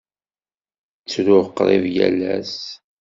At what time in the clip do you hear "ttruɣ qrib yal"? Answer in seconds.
1.03-2.19